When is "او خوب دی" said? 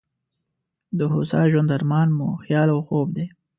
2.73-3.25